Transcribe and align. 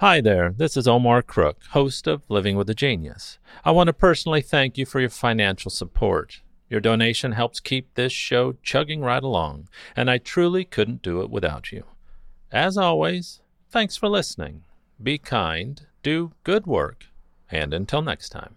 Hi 0.00 0.22
there, 0.22 0.54
this 0.56 0.78
is 0.78 0.88
Omar 0.88 1.20
Crook, 1.20 1.58
host 1.72 2.06
of 2.06 2.22
Living 2.30 2.56
with 2.56 2.70
a 2.70 2.74
Genius. 2.74 3.38
I 3.66 3.70
want 3.72 3.88
to 3.88 3.92
personally 3.92 4.40
thank 4.40 4.78
you 4.78 4.86
for 4.86 4.98
your 4.98 5.10
financial 5.10 5.70
support. 5.70 6.40
Your 6.70 6.80
donation 6.80 7.32
helps 7.32 7.60
keep 7.60 7.92
this 7.92 8.10
show 8.10 8.54
chugging 8.62 9.02
right 9.02 9.22
along, 9.22 9.68
and 9.94 10.10
I 10.10 10.16
truly 10.16 10.64
couldn't 10.64 11.02
do 11.02 11.20
it 11.20 11.28
without 11.28 11.70
you. 11.70 11.84
As 12.50 12.78
always, 12.78 13.42
thanks 13.68 13.98
for 13.98 14.08
listening. 14.08 14.62
Be 15.02 15.18
kind, 15.18 15.86
do 16.02 16.32
good 16.44 16.66
work, 16.66 17.04
and 17.50 17.74
until 17.74 18.00
next 18.00 18.30
time. 18.30 18.56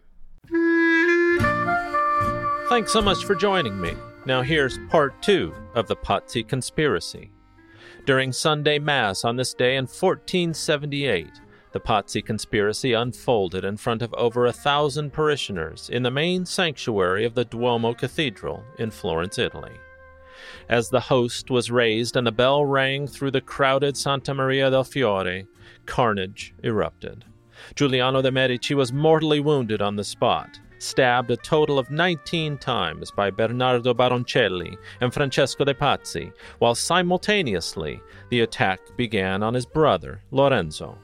Thanks 2.69 2.93
so 2.93 3.01
much 3.01 3.25
for 3.25 3.35
joining 3.35 3.81
me. 3.81 3.91
Now 4.25 4.43
here's 4.43 4.77
part 4.89 5.21
two 5.21 5.53
of 5.75 5.89
the 5.89 5.97
Pazzi 5.97 6.47
conspiracy. 6.47 7.31
During 8.05 8.33
Sunday 8.33 8.79
Mass 8.79 9.23
on 9.23 9.37
this 9.37 9.53
day 9.53 9.77
in 9.77 9.85
1478, 9.85 11.39
the 11.71 11.79
Pazzi 11.79 12.21
conspiracy 12.23 12.91
unfolded 12.91 13.63
in 13.63 13.77
front 13.77 14.01
of 14.01 14.13
over 14.15 14.45
a 14.45 14.51
thousand 14.51 15.13
parishioners 15.13 15.89
in 15.89 16.03
the 16.03 16.11
main 16.11 16.45
sanctuary 16.45 17.23
of 17.23 17.33
the 17.33 17.45
Duomo 17.45 17.93
Cathedral 17.93 18.65
in 18.77 18.91
Florence, 18.91 19.37
Italy. 19.37 19.77
As 20.67 20.89
the 20.89 20.99
host 20.99 21.49
was 21.49 21.71
raised 21.71 22.17
and 22.17 22.27
the 22.27 22.33
bell 22.33 22.65
rang 22.65 23.07
through 23.07 23.31
the 23.31 23.39
crowded 23.39 23.95
Santa 23.95 24.33
Maria 24.33 24.69
del 24.69 24.83
Fiore, 24.83 25.47
carnage 25.85 26.53
erupted. 26.61 27.23
Giuliano 27.73 28.21
de' 28.21 28.31
Medici 28.31 28.73
was 28.73 28.91
mortally 28.91 29.39
wounded 29.39 29.81
on 29.81 29.95
the 29.95 30.03
spot, 30.03 30.59
stabbed 30.83 31.31
a 31.31 31.37
total 31.37 31.79
of 31.79 31.89
19 31.89 32.57
times 32.57 33.09
by 33.09 33.31
Bernardo 33.31 33.93
Baroncelli 33.93 34.77
and 35.01 35.13
Francesco 35.13 35.63
de' 35.63 35.73
Pazzi, 35.73 36.31
while 36.59 36.75
simultaneously 36.75 38.01
the 38.29 38.41
attack 38.41 38.79
began 38.97 39.41
on 39.41 39.53
his 39.53 39.65
brother, 39.65 40.21
Lorenzo. 40.31 40.97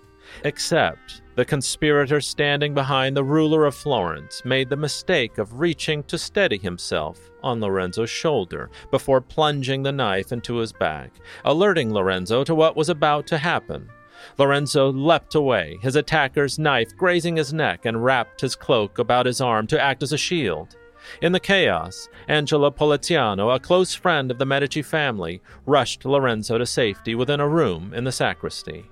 Except 0.44 1.22
the 1.36 1.46
conspirator 1.46 2.22
standing 2.22 2.74
behind 2.74 3.16
the 3.16 3.24
ruler 3.24 3.66
of 3.66 3.74
Florence 3.74 4.44
made 4.46 4.70
the 4.70 4.76
mistake 4.76 5.38
of 5.38 5.60
reaching 5.60 6.04
to 6.04 6.18
steady 6.18 6.58
himself 6.58 7.32
on 7.42 7.60
Lorenzo's 7.60 8.10
shoulder 8.10 8.70
before 8.92 9.22
plunging 9.22 9.82
the 9.82 9.92
knife 9.92 10.32
into 10.32 10.58
his 10.58 10.74
back, 10.74 11.12
alerting 11.46 11.94
Lorenzo 11.94 12.44
to 12.44 12.54
what 12.54 12.76
was 12.76 12.90
about 12.90 13.26
to 13.28 13.38
happen. 13.38 13.90
Lorenzo 14.38 14.92
leapt 14.92 15.36
away, 15.36 15.78
his 15.82 15.96
attacker's 15.96 16.60
knife 16.60 16.96
grazing 16.98 17.36
his 17.36 17.54
neck, 17.54 17.86
and 17.86 18.04
wrapped 18.04 18.42
his 18.42 18.56
cloak 18.56 19.00
about 19.00 19.26
his 19.26 19.42
arm 19.42 19.68
to 19.68 19.82
act 19.82 20.04
as 20.04 20.14
a 20.14 20.18
shield. 20.18 20.76
In 21.22 21.32
the 21.32 21.40
chaos, 21.40 22.10
Angelo 22.28 22.70
Poliziano, 22.70 23.50
a 23.50 23.60
close 23.60 23.96
friend 23.96 24.30
of 24.30 24.38
the 24.38 24.46
Medici 24.46 24.82
family, 24.82 25.42
rushed 25.66 26.06
Lorenzo 26.06 26.58
to 26.58 26.66
safety 26.66 27.16
within 27.16 27.40
a 27.40 27.48
room 27.48 27.94
in 27.94 28.04
the 28.04 28.12
sacristy. 28.12 28.86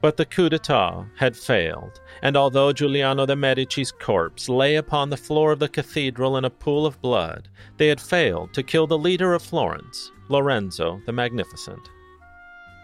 But 0.00 0.16
the 0.16 0.26
coup 0.26 0.48
d'etat 0.48 1.06
had 1.16 1.36
failed, 1.36 2.00
and 2.22 2.36
although 2.36 2.72
Giuliano 2.72 3.26
de' 3.26 3.34
Medici's 3.34 3.90
corpse 3.90 4.48
lay 4.48 4.76
upon 4.76 5.10
the 5.10 5.16
floor 5.16 5.50
of 5.50 5.58
the 5.58 5.68
cathedral 5.68 6.36
in 6.36 6.44
a 6.44 6.50
pool 6.50 6.86
of 6.86 7.00
blood, 7.00 7.48
they 7.78 7.88
had 7.88 8.00
failed 8.00 8.52
to 8.54 8.62
kill 8.62 8.86
the 8.86 8.98
leader 8.98 9.34
of 9.34 9.42
Florence, 9.42 10.12
Lorenzo 10.28 11.00
the 11.06 11.12
Magnificent. 11.12 11.90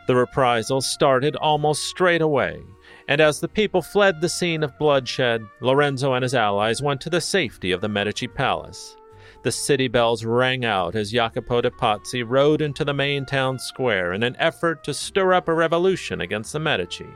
The 0.07 0.15
reprisals 0.15 0.87
started 0.87 1.35
almost 1.37 1.85
straight 1.85 2.21
away, 2.21 2.61
and 3.09 3.21
as 3.21 3.41
the 3.41 3.49
people 3.49 3.81
fled 3.81 4.21
the 4.21 4.29
scene 4.29 4.63
of 4.63 4.79
bloodshed, 4.79 5.47
Lorenzo 5.61 6.13
and 6.13 6.23
his 6.23 6.35
allies 6.35 6.83
went 6.83 7.01
to 7.03 7.11
the 7.11 7.21
safety 7.21 7.73
of 7.73 7.81
the 7.81 7.89
Medici 7.89 8.29
palace. 8.29 8.97
The 9.43 9.53
city 9.53 9.89
bells 9.89 10.25
rang 10.25 10.65
out 10.65 10.95
as 10.95 11.13
Jacopo 11.13 11.61
de' 11.61 11.71
Pazzi 11.71 12.23
rode 12.23 12.63
into 12.63 12.85
the 12.85 12.95
main 12.95 13.27
town 13.27 13.59
square 13.59 14.13
in 14.13 14.23
an 14.23 14.37
effort 14.39 14.85
to 14.85 14.95
stir 14.95 15.35
up 15.35 15.49
a 15.49 15.55
revolution 15.55 16.21
against 16.21 16.53
the 16.53 16.61
Medici. 16.61 17.09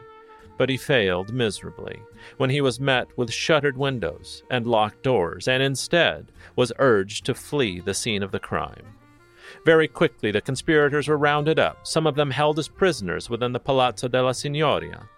But 0.58 0.68
he 0.68 0.76
failed 0.76 1.32
miserably 1.32 2.02
when 2.36 2.50
he 2.50 2.60
was 2.60 2.80
met 2.80 3.06
with 3.16 3.32
shuttered 3.32 3.76
windows 3.76 4.42
and 4.50 4.66
locked 4.66 5.02
doors, 5.02 5.46
and 5.46 5.62
instead 5.62 6.32
was 6.56 6.72
urged 6.78 7.24
to 7.26 7.34
flee 7.34 7.80
the 7.80 7.94
scene 7.94 8.22
of 8.22 8.32
the 8.32 8.40
crime. 8.40 8.94
Very 9.64 9.88
quickly, 9.88 10.30
the 10.30 10.40
conspirators 10.40 11.08
were 11.08 11.18
rounded 11.18 11.58
up, 11.58 11.86
some 11.86 12.06
of 12.06 12.14
them 12.14 12.30
held 12.30 12.58
as 12.58 12.68
prisoners 12.68 13.30
within 13.30 13.52
the 13.52 13.60
Palazzo 13.60 14.08
della 14.08 14.32
Signoria. 14.32 15.08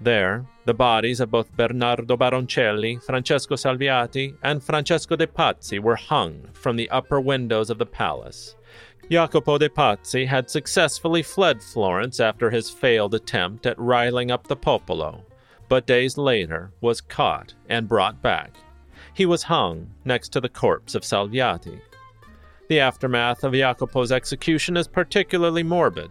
There, 0.00 0.44
the 0.64 0.74
bodies 0.74 1.20
of 1.20 1.30
both 1.30 1.56
Bernardo 1.56 2.16
Baroncelli, 2.16 3.02
Francesco 3.02 3.54
Salviati, 3.54 4.34
and 4.42 4.62
Francesco 4.62 5.16
de' 5.16 5.26
Pazzi 5.26 5.78
were 5.78 5.96
hung 5.96 6.48
from 6.52 6.76
the 6.76 6.90
upper 6.90 7.20
windows 7.20 7.70
of 7.70 7.78
the 7.78 7.86
palace. 7.86 8.56
Jacopo 9.08 9.58
de' 9.58 9.68
Pazzi 9.68 10.26
had 10.26 10.50
successfully 10.50 11.22
fled 11.22 11.62
Florence 11.62 12.18
after 12.18 12.50
his 12.50 12.70
failed 12.70 13.14
attempt 13.14 13.66
at 13.66 13.78
riling 13.78 14.30
up 14.30 14.46
the 14.46 14.56
popolo, 14.56 15.24
but 15.68 15.86
days 15.86 16.18
later 16.18 16.72
was 16.80 17.00
caught 17.00 17.54
and 17.68 17.88
brought 17.88 18.20
back. 18.22 18.56
He 19.14 19.26
was 19.26 19.44
hung 19.44 19.90
next 20.04 20.30
to 20.30 20.40
the 20.40 20.48
corpse 20.48 20.94
of 20.94 21.02
Salviati. 21.02 21.80
The 22.68 22.80
aftermath 22.80 23.44
of 23.44 23.52
Jacopo's 23.52 24.12
execution 24.12 24.76
is 24.76 24.88
particularly 24.88 25.62
morbid. 25.62 26.10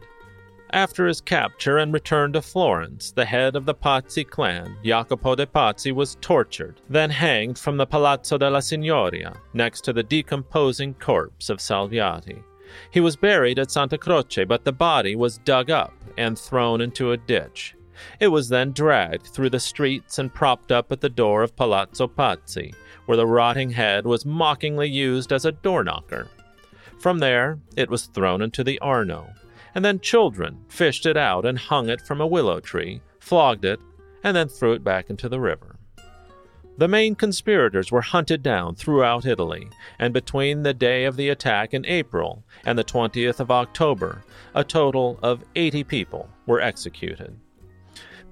After 0.74 1.08
his 1.08 1.20
capture 1.20 1.78
and 1.78 1.92
return 1.92 2.32
to 2.34 2.42
Florence, 2.42 3.12
the 3.12 3.26
head 3.26 3.56
of 3.56 3.66
the 3.66 3.74
Pazzi 3.74 4.24
clan, 4.24 4.78
Jacopo 4.86 5.36
de' 5.36 5.46
Pazzi, 5.46 5.92
was 5.92 6.18
tortured, 6.22 6.80
then 6.90 7.10
hanged 7.10 7.58
from 7.58 7.76
the 7.76 7.86
Palazzo 7.86 8.38
della 8.38 8.60
Signoria, 8.60 9.36
next 9.54 9.82
to 9.82 9.94
the 9.94 10.04
decomposing 10.04 10.94
corpse 10.94 11.50
of 11.50 11.60
Salviati. 11.60 12.42
He 12.90 13.02
was 13.02 13.18
buried 13.18 13.60
at 13.60 13.70
Santa 13.70 13.98
Croce, 13.98 14.46
but 14.46 14.64
the 14.64 14.72
body 14.72 15.16
was 15.16 15.40
dug 15.40 15.70
up 15.70 15.94
and 16.18 16.40
thrown 16.40 16.80
into 16.80 17.12
a 17.12 17.18
ditch. 17.18 17.76
It 18.20 18.30
was 18.30 18.48
then 18.48 18.72
dragged 18.72 19.28
through 19.28 19.50
the 19.50 19.60
streets 19.60 20.20
and 20.20 20.34
propped 20.34 20.72
up 20.72 20.92
at 20.92 21.02
the 21.02 21.10
door 21.10 21.44
of 21.44 21.56
Palazzo 21.56 22.08
Pazzi, 22.08 22.74
where 23.08 23.18
the 23.18 23.28
rotting 23.28 23.72
head 23.72 24.06
was 24.06 24.26
mockingly 24.26 24.90
used 24.90 25.34
as 25.34 25.44
a 25.44 25.52
door 25.52 25.84
knocker. 25.84 26.28
From 27.02 27.18
there, 27.18 27.58
it 27.76 27.90
was 27.90 28.06
thrown 28.06 28.44
into 28.44 28.64
the 28.64 28.78
Arno, 28.78 29.34
and 29.74 29.84
then 29.84 30.02
children 30.02 30.60
fished 30.68 31.08
it 31.08 31.18
out 31.18 31.48
and 31.48 31.58
hung 31.58 31.90
it 31.90 32.00
from 32.00 32.22
a 32.22 32.28
willow 32.28 32.60
tree, 32.60 33.02
flogged 33.20 33.66
it, 33.66 33.80
and 34.24 34.38
then 34.38 34.48
threw 34.48 34.74
it 34.74 34.84
back 34.84 35.10
into 35.10 35.28
the 35.28 35.40
river. 35.40 35.78
The 36.78 36.88
main 36.88 37.16
conspirators 37.16 37.92
were 37.92 38.04
hunted 38.04 38.44
down 38.44 38.76
throughout 38.76 39.26
Italy, 39.26 39.68
and 39.98 40.14
between 40.14 40.62
the 40.62 40.76
day 40.76 41.06
of 41.06 41.16
the 41.16 41.30
attack 41.30 41.74
in 41.74 41.88
April 41.88 42.44
and 42.66 42.78
the 42.78 42.84
20th 42.84 43.40
of 43.40 43.50
October, 43.50 44.24
a 44.54 44.64
total 44.64 45.18
of 45.24 45.44
80 45.56 45.84
people 45.86 46.30
were 46.46 46.62
executed. 46.62 47.36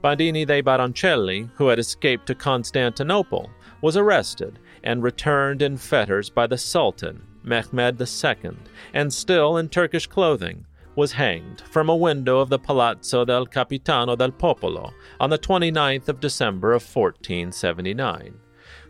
Bandini 0.03 0.45
dei 0.45 0.61
Baroncelli, 0.61 1.49
who 1.55 1.69
had 1.69 1.79
escaped 1.79 2.27
to 2.27 2.35
Constantinople, 2.35 3.49
was 3.81 3.97
arrested 3.97 4.59
and 4.83 5.01
returned 5.01 5.63
in 5.63 5.75
fetters 5.75 6.29
by 6.29 6.45
the 6.45 6.57
Sultan 6.57 7.25
Mehmed 7.43 8.01
II, 8.01 8.51
and 8.93 9.13
still 9.13 9.57
in 9.57 9.69
Turkish 9.69 10.07
clothing, 10.07 10.65
was 10.95 11.13
hanged 11.13 11.61
from 11.61 11.87
a 11.87 11.95
window 11.95 12.39
of 12.39 12.49
the 12.49 12.59
Palazzo 12.59 13.23
del 13.23 13.45
Capitano 13.45 14.15
del 14.15 14.31
Popolo 14.31 14.91
on 15.19 15.29
the 15.29 15.37
29th 15.37 16.09
of 16.09 16.19
December 16.19 16.73
of 16.73 16.83
1479. 16.83 18.33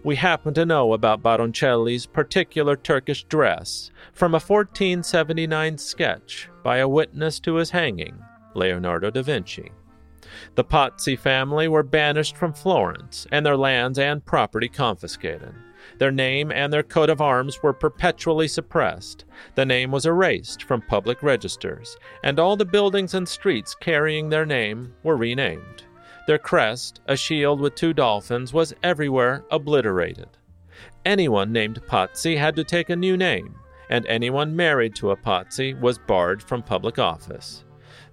We 0.04 0.16
happen 0.16 0.54
to 0.54 0.66
know 0.66 0.94
about 0.94 1.22
Baroncelli's 1.22 2.06
particular 2.06 2.76
Turkish 2.76 3.26
dress 3.26 3.92
from 4.14 4.34
a 4.34 4.40
1479 4.40 5.78
sketch 5.78 6.50
by 6.64 6.78
a 6.78 6.88
witness 6.88 7.40
to 7.42 7.56
his 7.56 7.72
hanging, 7.72 8.18
Leonardo 8.56 9.12
da 9.12 9.22
Vinci. 9.22 9.72
The 10.56 10.64
Pazzi 10.64 11.18
family 11.18 11.68
were 11.68 11.84
banished 11.84 12.38
from 12.38 12.54
Florence 12.54 13.28
and 13.32 13.46
their 13.46 13.58
lands 13.58 14.00
and 14.00 14.26
property 14.26 14.70
confiscated. 14.70 15.54
Their 15.98 16.12
name 16.12 16.52
and 16.52 16.72
their 16.72 16.84
coat 16.84 17.10
of 17.10 17.22
arms 17.22 17.62
were 17.62 17.74
perpetually 17.74 18.48
suppressed. 18.48 19.26
The 19.56 19.66
name 19.66 19.92
was 19.92 20.06
erased 20.06 20.64
from 20.64 20.82
public 20.82 21.22
registers, 21.24 21.98
and 22.24 22.40
all 22.40 22.56
the 22.56 22.66
buildings 22.66 23.14
and 23.14 23.28
streets 23.28 23.76
carrying 23.76 24.30
their 24.30 24.46
name 24.46 24.94
were 25.04 25.18
renamed. 25.18 25.84
Their 26.28 26.38
crest, 26.38 27.02
a 27.08 27.18
shield 27.18 27.60
with 27.60 27.76
two 27.76 27.94
dolphins, 27.94 28.54
was 28.54 28.74
everywhere 28.84 29.44
obliterated. 29.52 30.30
Anyone 31.06 31.52
named 31.52 31.82
Pazzi 31.88 32.38
had 32.38 32.56
to 32.56 32.64
take 32.64 32.90
a 32.90 32.96
new 32.96 33.18
name, 33.18 33.56
and 33.90 34.06
anyone 34.06 34.56
married 34.56 34.96
to 34.96 35.12
a 35.12 35.18
Pazzi 35.18 35.74
was 35.80 35.98
barred 35.98 36.44
from 36.44 36.62
public 36.62 37.00
office. 37.00 37.66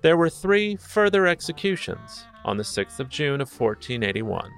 There 0.02 0.16
were 0.16 0.30
three 0.30 0.76
further 0.76 1.26
executions 1.26 2.24
on 2.44 2.56
the 2.56 2.62
6th 2.62 3.00
of 3.00 3.08
June 3.08 3.40
of 3.40 3.50
1481. 3.50 4.50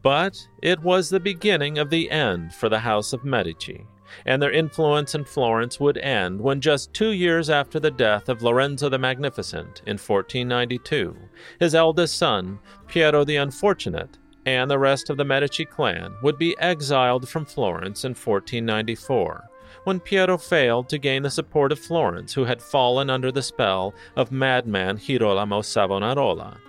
But 0.00 0.48
it 0.62 0.80
was 0.80 1.10
the 1.10 1.20
beginning 1.20 1.78
of 1.78 1.90
the 1.90 2.10
end 2.10 2.54
for 2.54 2.68
the 2.68 2.78
House 2.78 3.12
of 3.12 3.24
Medici, 3.24 3.86
and 4.24 4.40
their 4.40 4.50
influence 4.50 5.14
in 5.14 5.24
Florence 5.24 5.78
would 5.80 5.98
end 5.98 6.40
when, 6.40 6.60
just 6.60 6.94
two 6.94 7.10
years 7.10 7.50
after 7.50 7.78
the 7.78 7.90
death 7.90 8.28
of 8.28 8.42
Lorenzo 8.42 8.88
the 8.88 8.98
Magnificent 8.98 9.82
in 9.86 9.98
1492, 9.98 11.16
his 11.60 11.74
eldest 11.74 12.16
son, 12.16 12.58
Piero 12.88 13.24
the 13.24 13.36
Unfortunate, 13.36 14.18
and 14.46 14.70
the 14.70 14.78
rest 14.78 15.10
of 15.10 15.16
the 15.16 15.24
Medici 15.24 15.64
clan 15.64 16.14
would 16.22 16.38
be 16.38 16.58
exiled 16.58 17.28
from 17.28 17.44
Florence 17.44 18.04
in 18.04 18.10
1494, 18.10 19.44
when 19.84 20.00
Piero 20.00 20.38
failed 20.38 20.88
to 20.88 20.98
gain 20.98 21.22
the 21.22 21.30
support 21.30 21.72
of 21.72 21.78
Florence, 21.78 22.32
who 22.32 22.44
had 22.44 22.62
fallen 22.62 23.10
under 23.10 23.30
the 23.30 23.42
spell 23.42 23.94
of 24.16 24.32
madman 24.32 24.96
Girolamo 24.96 25.62
Savonarola. 25.62 26.60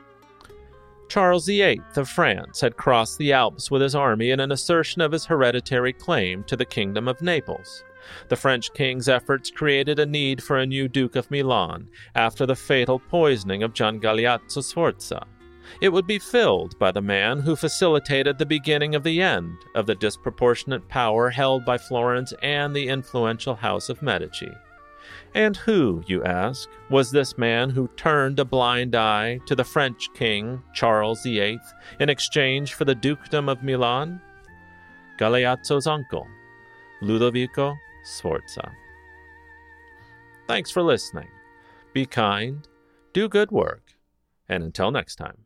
Charles 1.09 1.45
VIII 1.45 1.81
of 1.95 2.09
France 2.09 2.61
had 2.61 2.77
crossed 2.77 3.17
the 3.17 3.33
Alps 3.33 3.69
with 3.69 3.81
his 3.81 3.95
army 3.95 4.31
in 4.31 4.39
an 4.39 4.51
assertion 4.51 5.01
of 5.01 5.11
his 5.11 5.25
hereditary 5.25 5.93
claim 5.93 6.43
to 6.45 6.55
the 6.55 6.65
Kingdom 6.65 7.07
of 7.07 7.21
Naples. 7.21 7.83
The 8.29 8.35
French 8.35 8.73
king's 8.73 9.07
efforts 9.07 9.49
created 9.49 9.99
a 9.99 10.05
need 10.05 10.43
for 10.43 10.57
a 10.57 10.65
new 10.65 10.87
Duke 10.87 11.15
of 11.15 11.31
Milan 11.31 11.87
after 12.15 12.45
the 12.45 12.55
fatal 12.55 12.99
poisoning 12.99 13.63
of 13.63 13.73
Gian 13.73 13.99
Galeazzo 13.99 14.61
Sforza. 14.61 15.25
It 15.79 15.89
would 15.89 16.05
be 16.05 16.19
filled 16.19 16.77
by 16.77 16.91
the 16.91 17.01
man 17.01 17.39
who 17.39 17.55
facilitated 17.55 18.37
the 18.37 18.45
beginning 18.45 18.95
of 18.95 19.03
the 19.03 19.21
end 19.21 19.55
of 19.75 19.85
the 19.85 19.95
disproportionate 19.95 20.87
power 20.89 21.29
held 21.29 21.63
by 21.63 21.77
Florence 21.77 22.33
and 22.41 22.75
the 22.75 22.89
influential 22.89 23.55
House 23.55 23.89
of 23.89 24.01
Medici. 24.01 24.51
And 25.33 25.57
who, 25.57 26.03
you 26.07 26.23
ask, 26.23 26.69
was 26.89 27.11
this 27.11 27.37
man 27.37 27.69
who 27.69 27.87
turned 27.95 28.39
a 28.39 28.45
blind 28.45 28.95
eye 28.95 29.39
to 29.45 29.55
the 29.55 29.63
French 29.63 30.13
king, 30.13 30.61
Charles 30.73 31.23
VIII, 31.23 31.59
in 31.99 32.09
exchange 32.09 32.73
for 32.73 32.85
the 32.85 32.95
dukedom 32.95 33.49
of 33.49 33.63
Milan? 33.63 34.21
Galeazzo's 35.19 35.87
uncle, 35.87 36.27
Ludovico 37.01 37.75
Sforza. 38.03 38.71
Thanks 40.47 40.71
for 40.71 40.81
listening. 40.81 41.29
Be 41.93 42.05
kind, 42.05 42.67
do 43.13 43.29
good 43.29 43.51
work, 43.51 43.93
and 44.49 44.63
until 44.63 44.91
next 44.91 45.15
time. 45.15 45.37